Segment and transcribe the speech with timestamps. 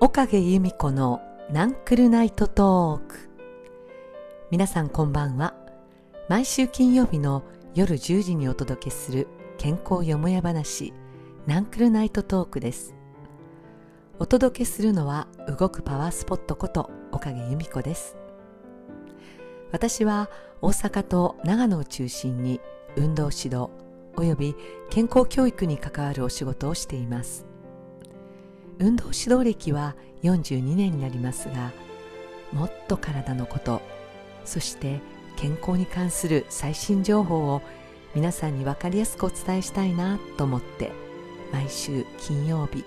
[0.00, 1.20] 岡毛由美子の
[1.50, 3.30] ナンクルナイトトーク。
[4.52, 5.54] 皆さんこんばんは。
[6.28, 7.42] 毎週金曜日の
[7.74, 9.26] 夜10時にお届けする
[9.56, 10.92] 健康よもや話
[11.48, 12.94] ナンクルナイトトークです。
[14.20, 15.26] お届けするのは
[15.58, 18.16] 動くパワースポットこと岡毛由美子です。
[19.72, 20.30] 私は
[20.60, 22.60] 大阪と長野を中心に
[22.96, 23.70] 運動指導
[24.16, 24.54] および
[24.90, 27.48] 健康教育に関わるお仕事をしています。
[28.80, 31.72] 運動指導歴は42年になりますが
[32.52, 33.82] もっと体のこと
[34.44, 35.00] そして
[35.36, 37.62] 健康に関する最新情報を
[38.14, 40.92] 皆さんに分かりやすくお伝えしたいなと思って
[41.52, 42.84] 毎週金曜日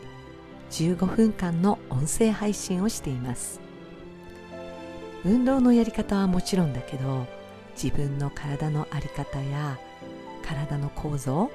[0.72, 3.71] 15分間の音声配信をしています。
[5.24, 7.28] 運動のやり方はもちろんだけど
[7.82, 9.80] 自分の体の在り方や
[10.44, 11.52] 体の構造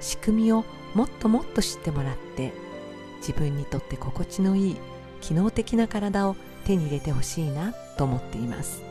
[0.00, 2.52] 仕組みをもっともっと知ってもらって
[3.18, 4.76] 自分にとって心地のいい
[5.20, 8.82] 機能的な体を手に入れてほしいなと思っています。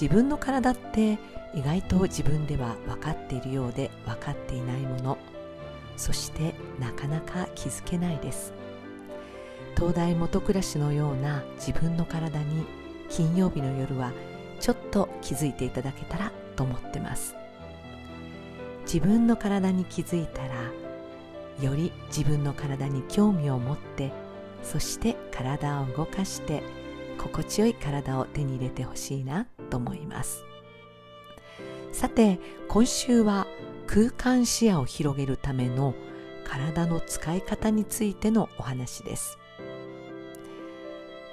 [0.00, 1.18] 自分の体って
[1.54, 5.18] 意外と自分では分かっているようで分かっていないもの。
[5.96, 8.52] そしてなかなか気づけないです。
[9.78, 12.64] 東大元暮らしのような自分の体に
[13.08, 14.10] 金曜日の夜は
[14.58, 17.36] ちょっと気づいていただけたらと思ってます。
[18.82, 20.72] 自分の体に気づいたら
[21.62, 24.10] より自分の体に興味を持って
[24.64, 26.64] そして体を動かして
[27.16, 30.42] 心地よい体を手に入れてほしいなと思います。
[31.92, 33.46] さて今週は
[33.86, 35.94] 空間視野を広げるための
[36.44, 39.38] 体の使い方についてのお話です。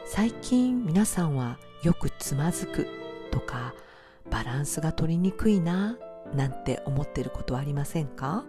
[0.08, 2.88] 最近皆さんはよくつまずく
[3.32, 3.74] とか
[4.30, 5.98] バランスが取りにくいな
[6.34, 8.46] なんて思ってることはありませんか？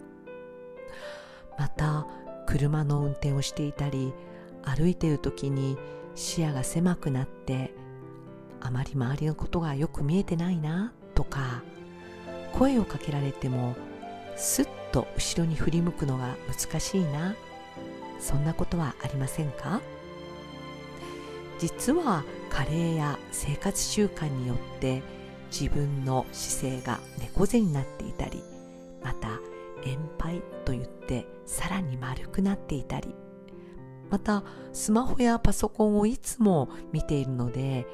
[1.59, 2.07] また
[2.47, 4.13] 車の運転をしていたり
[4.63, 5.77] 歩いている時に
[6.15, 7.73] 視野が狭くなって
[8.61, 11.63] あまり周りのことがよく見えてないなとか
[12.53, 13.75] 声をかけられても
[14.37, 17.35] すっと後ろに振り向くのが難しいな
[18.21, 19.81] そんなことはありませんか？
[21.59, 25.03] 実は加齢や生活習慣によって
[25.51, 28.43] 自分の姿勢が猫背になっていたり
[29.03, 29.41] また
[29.85, 33.15] 円杯といってさらに丸くなっていたり。
[34.11, 37.87] またスマホやパソコンをいつも見ているので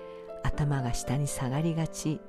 [0.43, 2.21] 頭が下に下がりがち。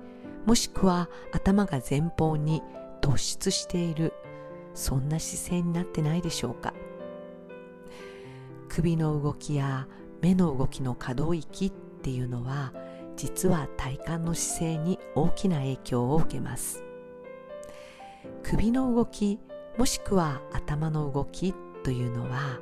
[0.45, 2.61] もしくは頭が前方に
[3.01, 4.13] 突出している。
[4.73, 6.73] そんな姿勢になってないでしょうか。
[8.69, 9.88] 首の動きや
[10.23, 12.72] 目の動きの可動域っていうのは
[13.17, 16.81] 実は体幹の姿勢に大きな影響を受けます。
[18.41, 19.38] 首の動き
[19.78, 22.62] もしくは頭の動きというのは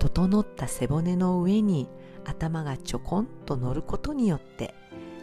[0.00, 1.88] 整った背骨の上に
[2.24, 4.74] 頭がちょこんと乗ることによって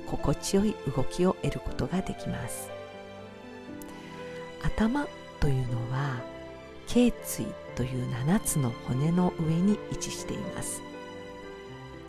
[0.05, 2.69] 心地よい動きを得ることができます。
[4.63, 5.05] 頭
[5.41, 6.21] というのは
[6.87, 7.45] 頸椎
[7.75, 10.86] という7つの骨の上に位置しています。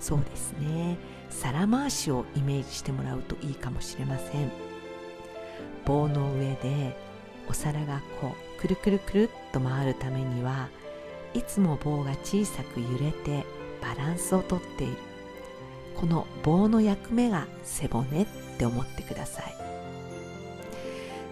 [0.08, 0.96] そうですね。
[1.28, 4.50] 皿回しをイメージしてもらうといいかもしれません。
[5.84, 6.96] 棒の上で
[7.46, 10.70] お皿がこうくるくるくるっと回るためには
[11.34, 13.44] いつも棒が小さく揺れて
[13.82, 14.94] バランスをとっている。
[15.94, 18.26] この棒の役目が背骨っ
[18.56, 19.54] て思ってください。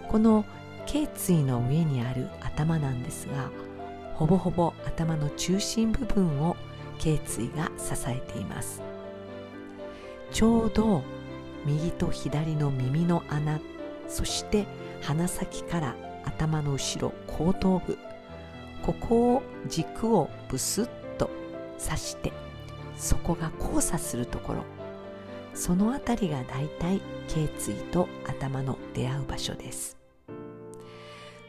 [0.07, 0.45] この
[0.85, 3.49] 頸椎の上にある頭なんですが
[4.13, 6.55] ほぼほぼ頭の中心部分を
[6.99, 8.81] 頸椎が支えています
[10.31, 11.03] ちょうど
[11.65, 13.59] 右と左の耳の穴
[14.07, 14.65] そして
[15.01, 17.97] 鼻先から頭の後ろ後頭部
[18.83, 20.85] ここを軸をブスッ
[21.17, 21.29] と
[21.83, 22.31] 刺して
[22.95, 24.63] そこが交差するところ
[25.53, 29.97] その辺りがだいたい頸椎と頭の出会う場所です。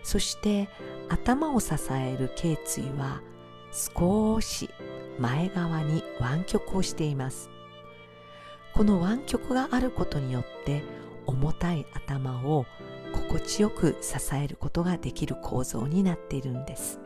[0.03, 0.71] そして
[1.11, 3.21] 頭を支える頸椎は
[3.71, 4.71] 少し
[5.19, 7.51] 前側に湾曲をしています。
[8.75, 10.83] この湾曲があることによって
[11.27, 12.65] 重たい頭を
[13.13, 17.01] 心地よく支えることができる構造になっているんです。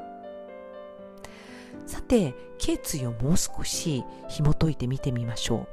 [1.87, 5.67] さて頸椎をもう少し紐解いて見てみましょ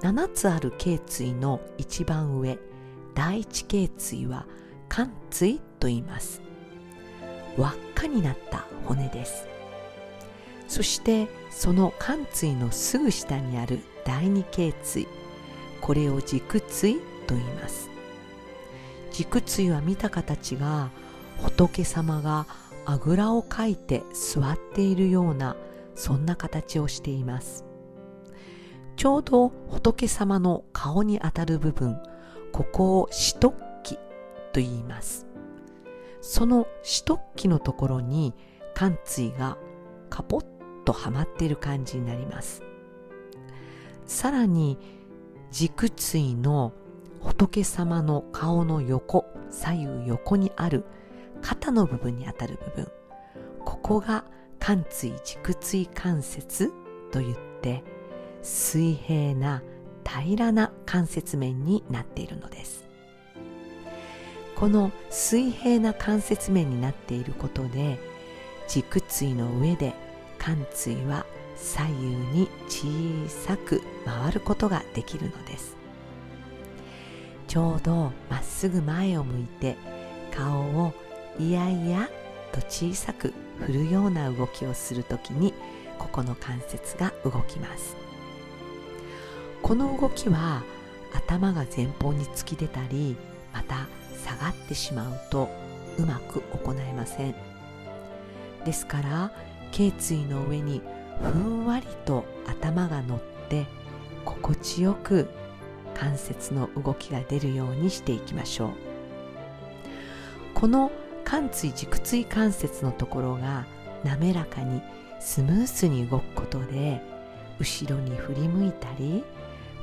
[0.04, 2.58] 7つある頸椎の一番上
[3.14, 4.46] 第一頸椎は
[4.88, 6.40] 肝椎と言います。
[7.58, 9.46] 輪っかになった骨です。
[10.70, 15.08] そしてその肝椎のすぐ下にある第二頸椎。
[15.80, 17.90] これを軸椎と言います。
[19.10, 20.90] 軸椎は見た形が
[21.42, 22.46] 仏様が
[22.86, 25.56] あぐらをかいて座っているような
[25.96, 27.64] そんな形をしています。
[28.94, 32.00] ちょうど仏様の顔にあたる部分
[32.52, 35.26] ここを四突起と言います。
[36.20, 38.34] その四突起のところに
[38.72, 39.58] 貫椎が
[40.10, 40.59] カポッ
[40.90, 42.64] とはまっている感じになります。
[44.06, 44.76] さらに
[45.52, 46.72] 軸椎の
[47.20, 50.84] 仏様の顔の横左右横にある
[51.42, 52.92] 肩の部分にあたる部分。
[53.64, 54.24] ここが
[54.58, 56.72] 貫椎軸椎関節
[57.12, 57.84] といって
[58.42, 59.62] 水平な
[60.04, 62.84] 平らな関節面になっているのです。
[64.56, 68.00] この水平な関節面になっていることで
[68.66, 70.09] 軸椎の上で
[70.40, 75.76] 貫椎は左右に小さく回ることができるのです。
[77.46, 79.76] ちょうどまっすぐ前を向いて
[80.34, 80.94] 顔を
[81.38, 82.08] いやいや
[82.52, 83.34] と小さく
[83.66, 85.52] 振るような動きをするときに
[85.98, 87.96] ここの関節が動きます。
[89.62, 90.62] この動きは
[91.12, 93.16] 頭が前方に突き出たり
[93.52, 93.88] また
[94.24, 95.50] 下がってしまうと
[95.98, 97.34] うまく行えません。
[98.64, 99.32] ですから
[99.72, 100.82] 頸椎の上に
[101.22, 103.66] ふんわりと頭が乗って
[104.24, 105.28] 心地よく
[105.94, 108.70] 関節の動きが出るようにしていきましょう。
[110.54, 110.90] この
[111.24, 113.66] 関椎軸椎関節のところが
[114.04, 114.82] 滑らかに
[115.20, 117.00] スムースに動くことで
[117.58, 119.22] 後ろに振り向いたり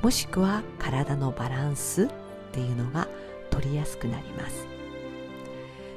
[0.02, 2.08] もしくは体のバランスっ
[2.52, 3.08] ていうのが
[3.50, 4.66] 取りやすくなります。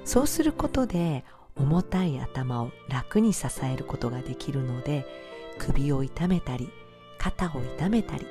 [0.06, 1.24] そうすることで
[1.62, 5.06] 重たい頭を楽に支えることができるので
[5.60, 6.72] 首を痛めたり
[7.20, 8.26] 肩を痛めたり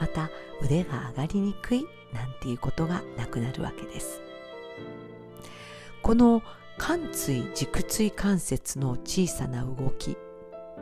[0.00, 0.30] また
[0.60, 4.20] 腕が上がりにくいなんていうことがなくなるわけです。
[6.02, 6.42] この
[6.76, 10.16] 貫椎軸椎関節の小さな動き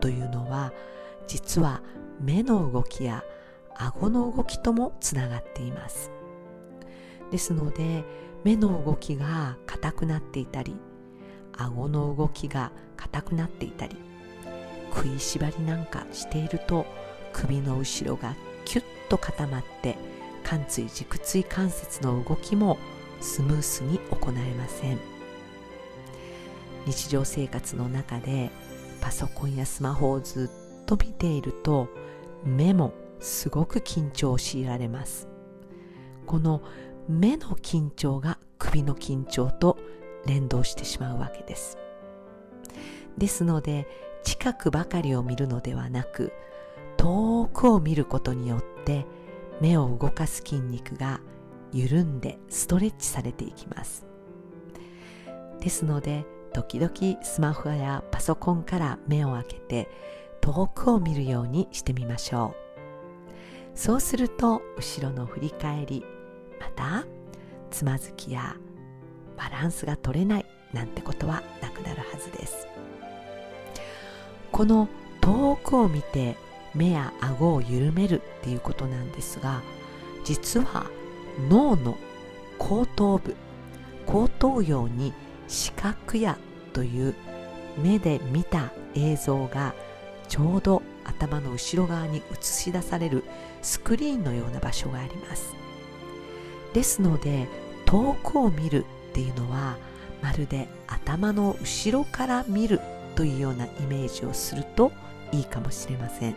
[0.00, 0.72] というのは
[1.26, 1.82] 実は
[2.18, 3.22] 目の動きや
[3.76, 6.10] 顎の動きともつながっています。
[7.30, 8.04] ですので
[8.42, 10.74] 目の動きが硬くなっていたり
[11.64, 13.96] 顎の動きが硬くなっていたり
[14.94, 16.86] 食いしばりなんかしていると
[17.32, 18.34] 首の後ろが
[18.64, 19.96] キュッと固まって
[20.42, 22.78] 貫椎軸椎関節の動きも
[23.20, 24.98] スムースに行えません。
[26.86, 28.50] 日常生活の中で
[29.00, 30.50] パソコンやスマホをず
[30.82, 31.88] っと見ていると
[32.44, 35.28] 目もすごく緊張を強いられます。
[36.26, 36.62] この
[37.08, 39.78] 目の緊張が首の緊張と
[40.26, 41.78] 連動してしまうわけです。
[43.18, 43.86] ですので
[44.22, 46.32] 近くばかりを見るのではなく
[46.96, 49.06] 遠くを見ることによって
[49.60, 51.20] 目を動かす筋肉が
[51.72, 54.06] 緩んでストレッチされていきます。
[55.60, 59.88] ですので時々スマホやパソコンから目を開けて
[60.40, 63.78] 遠くを見るようにしてみましょう。
[63.78, 66.04] そうすると後ろの振り返り
[66.58, 67.06] また
[67.70, 68.56] つまずきや
[69.40, 72.68] バランスが取れないなんてことはなくなるはずです。
[74.52, 74.86] この
[75.22, 76.36] 遠くを見て
[76.74, 79.62] 目や顎を緩めるっていうことなんですが
[80.24, 80.86] 実は
[81.48, 81.96] 脳の
[82.58, 83.34] 後頭部
[84.06, 85.14] 後頭葉に
[85.48, 86.36] 視覚野
[86.72, 87.14] という
[87.78, 89.74] 目で見た映像が
[90.28, 93.24] ちょうど頭の後ろ側に映し出される
[93.62, 95.54] スクリーンのような場所があります。
[96.72, 97.48] ですので
[97.84, 99.76] 遠くを見るっていうのは
[100.22, 102.80] まるで頭の後ろから見る
[103.16, 104.92] というようなイメージをすると
[105.32, 106.36] いいかもしれません。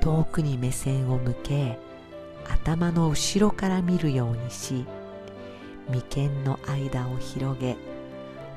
[0.00, 1.78] 遠くに目線を向け
[2.48, 4.86] 頭の後ろから見るようにし
[5.90, 7.76] 眉間の間を広げ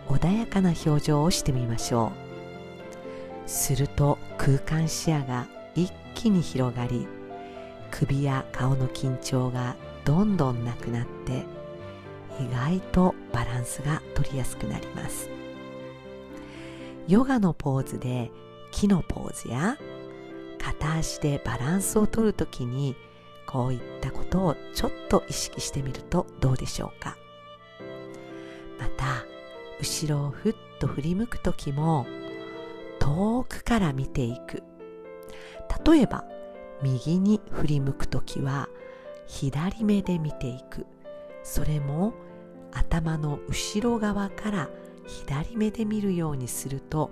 [0.08, 2.14] 穏やかな表情をしてみましょ
[3.46, 3.50] う。
[3.50, 7.08] すると空間視野が一気に広がり
[7.92, 11.46] 首や顔の緊張がどんどんなくなって
[12.40, 15.30] 意外とバランスが取りやすくなります。
[17.08, 18.32] ヨガのポーズで
[18.72, 19.78] 木のポーズや
[20.58, 22.96] 片足でバランスを取るときに
[23.46, 27.18] こういったことをちょっと意識してみるとどうでしょうか。
[28.80, 29.26] また
[29.80, 32.06] 後ろをふっと振り向く時も
[33.00, 34.64] 遠くから見ていく。
[35.86, 36.24] 例えば
[36.82, 38.70] 右に振り向く時は
[39.28, 40.86] 左目で見ていく。
[41.44, 42.14] それも
[42.72, 44.70] 頭の後ろ側から
[45.06, 47.12] 左目で見るようにすると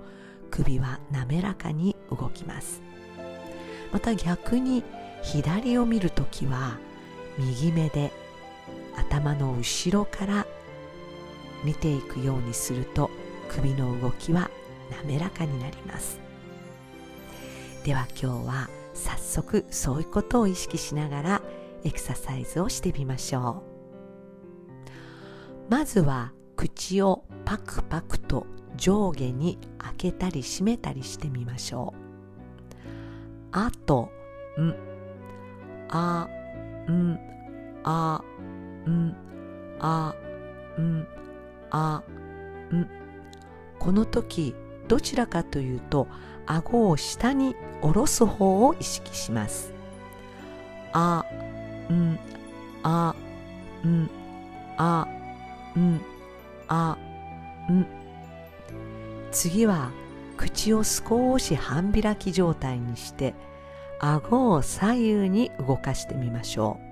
[0.49, 2.81] 首は滑らかに動きます。
[3.91, 4.83] また逆に
[5.21, 6.77] 左を見るときは
[7.37, 8.11] 右目で
[8.95, 10.47] 頭の後ろから
[11.63, 13.11] 見ていくようにすると
[13.49, 14.49] 首の動きは
[15.03, 16.19] 滑らかになります。
[17.83, 21.41] では今日は早速そういうことを意識しながら
[21.83, 23.70] エクササイズをしてみましょう。
[25.71, 32.77] まずは口をパクパクと上下に開けたり閉めたりしてみましょう。
[33.53, 34.09] あと
[34.59, 34.75] ん
[35.87, 36.27] あ
[36.89, 37.19] ん
[37.85, 38.21] あ
[38.85, 39.15] ん
[39.79, 40.13] あ
[40.77, 41.07] ん
[41.69, 42.03] あ
[42.73, 42.89] ん。
[43.79, 44.53] この時
[44.89, 46.09] どちらかというと
[46.47, 49.71] 顎を下に下ろす方を意識します。
[50.91, 51.23] あ
[51.89, 52.19] ん
[52.83, 53.15] あ
[53.85, 54.09] ん
[54.77, 55.07] あ
[55.79, 56.01] ん。
[56.67, 56.97] あ
[57.71, 57.85] ん。
[59.31, 59.91] 次は
[60.37, 63.33] 口を少し半開き状態にして
[63.99, 66.91] 顎を左右に動かしてみましょう。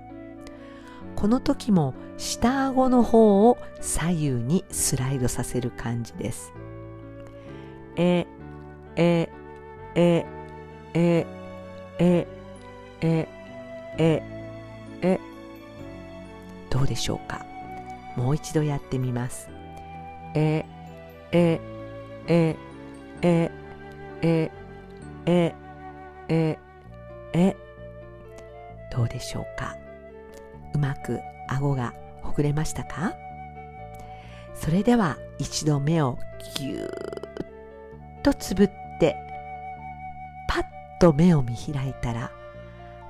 [1.16, 6.52] この時も下顎の方を左右にスライドさせる感じです。
[7.96, 8.26] え
[8.96, 9.28] え
[9.94, 10.24] え
[10.94, 11.26] え
[11.98, 12.26] え
[13.02, 13.28] え
[13.98, 14.22] え
[15.02, 15.20] え
[16.70, 17.44] どうでしょうか？
[18.20, 19.48] もう一度やってみます。
[20.34, 20.66] え
[21.32, 21.58] え
[22.28, 22.54] え
[23.32, 23.50] え
[24.22, 24.50] え
[25.26, 25.50] え
[26.28, 26.56] え
[27.32, 27.56] え。
[28.92, 29.74] どうでしょうか？
[30.74, 33.14] うまく顎がほぐれましたか？
[34.54, 36.18] それでは一度目を
[36.58, 36.90] ぎゅーっ
[38.22, 39.16] とつぶって
[40.46, 40.64] パッ
[41.00, 42.30] と目を見開いたら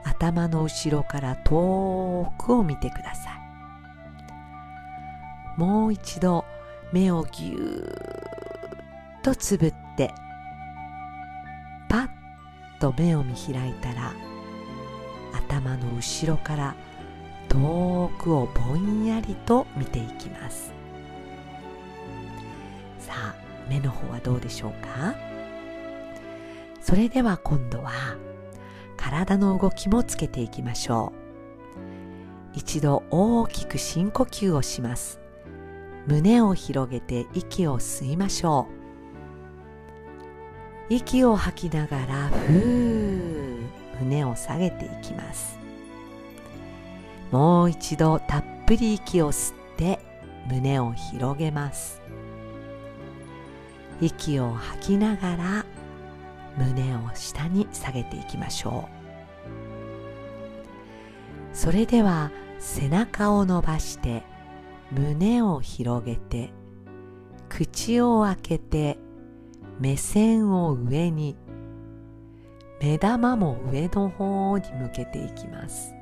[0.05, 3.40] 頭の後ろから遠くを見てください。
[5.61, 6.47] もう一度
[6.91, 10.11] 目をぎゅーっとつぶって
[11.87, 12.09] パッ
[12.81, 14.15] と目を見開いたら
[15.35, 16.75] 頭の後ろから
[17.51, 20.73] 遠くをぼんやりと見ていきます。
[22.99, 23.35] さあ
[23.69, 25.15] 目の方はどうでしょうか？
[26.81, 28.17] それでは今度は
[28.97, 31.13] 体の動きもつけていきましょ
[32.55, 32.57] う。
[32.57, 35.20] 一度大きく深呼吸をします。
[36.07, 38.69] 胸を広げて息を吸いましょ
[40.89, 40.95] う。
[40.95, 43.61] 息を吐きながらふー
[44.01, 45.59] 胸を下げていきます。
[47.31, 50.01] もう一度たっぷり息を吸って
[50.49, 52.01] 胸を広げます。
[54.01, 55.65] 息を吐きながら
[56.57, 58.89] 胸を下に下げていきましょ
[61.53, 61.57] う。
[61.57, 64.25] それでは背中を伸ばして
[64.93, 66.53] 胸を広げて
[67.49, 68.99] 口を開けて
[69.79, 71.37] 目線を上に
[72.81, 75.95] 目玉も上の方に向けていきます。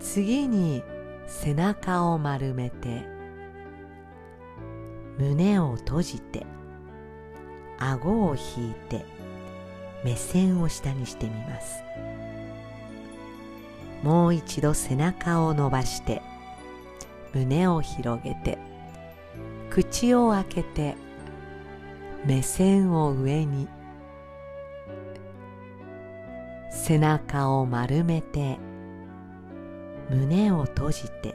[0.00, 0.82] 次に
[1.26, 3.06] 背中を丸めて
[5.18, 6.44] 胸を閉じて
[7.78, 9.06] 顎を引いて
[10.04, 11.82] 目線を下にしてみます。
[14.02, 16.22] もう一度背中を伸ばして
[17.34, 18.58] 胸を広げて
[19.70, 20.94] 口を開けて
[22.24, 23.68] 目線を上に
[26.70, 28.58] 背中を丸めて
[30.10, 31.34] 胸を閉じて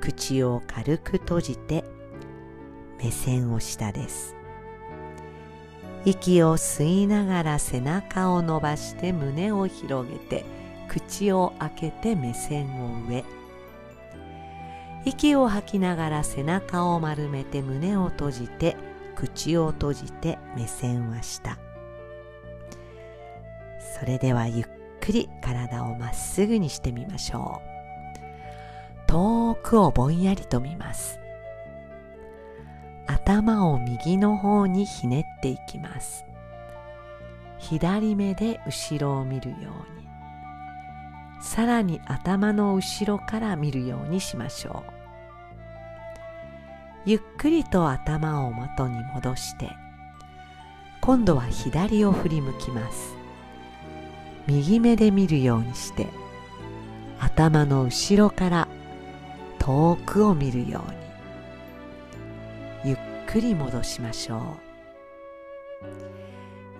[0.00, 1.84] 口を軽く閉じて
[2.98, 4.34] 目線を下です。
[6.04, 10.44] 息を吸いながら背中を伸ばして胸を広げて
[10.88, 13.24] 口を開けて目線を上。
[15.04, 18.76] 息を吐きながら背中を丸めて胸を閉じて
[19.16, 21.58] 口を閉じて目線は下
[24.00, 24.66] それではゆっ
[25.00, 27.72] くり体をまっすぐにしてみましょう。
[29.06, 31.18] 遠くをぼんやりと見ます。
[33.06, 36.24] 頭を右の方にひねっていきます。
[37.58, 39.60] 左目で後ろを見るよう
[40.00, 40.01] に。
[41.42, 44.92] さらに頭の後ろから見るようにしましょう。
[47.04, 49.68] ゆっくりと頭を元に戻して
[51.00, 53.16] 今度は左を振り向きます。
[54.46, 56.06] 右目で見るようにして
[57.18, 58.68] 頭の後ろから
[59.58, 60.90] 遠くを見るよう
[62.84, 62.90] に。
[62.90, 64.42] ゆっくり戻しましょう。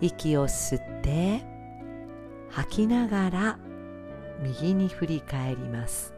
[0.01, 1.43] 息を吸って
[2.51, 3.59] 吐きながら
[4.43, 6.13] 右に振り返ります。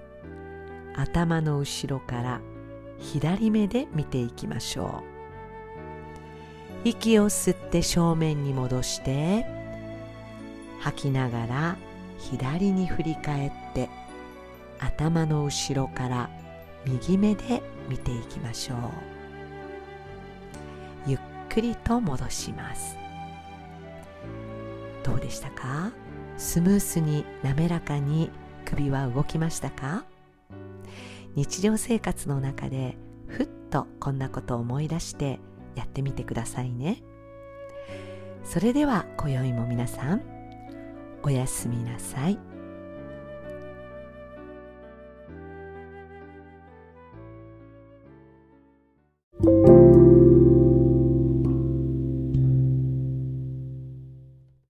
[0.97, 2.41] 頭の後ろから
[2.99, 5.03] 左目で見ていきましょ
[6.85, 6.89] う。
[6.89, 9.47] 息を吸って正面に戻して
[10.81, 11.77] 吐きながら
[12.19, 13.89] 左に振り返って
[14.79, 16.31] 頭の後ろから
[16.85, 18.79] 右目で見ていきましょう。
[21.07, 22.97] ゆっくりと戻します。
[25.03, 25.91] どうでしたか？
[26.37, 28.31] スムースに滑らかに
[28.65, 30.05] 首は動きましたか？
[31.35, 35.41] 日常生活の中でふっとこんなことを思い出して
[35.75, 37.03] やってみてくださいね
[38.45, 40.23] それでは今宵も皆さん
[41.25, 42.54] おやすみなさい。